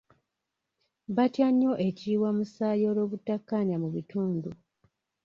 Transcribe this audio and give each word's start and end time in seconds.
Batya 1.15 1.47
nnyo 1.51 1.73
ekiyiwamusaayi 1.87 2.83
olw'obutakkaanya 2.91 3.75
mu 3.83 3.89
bitundu. 3.95 4.49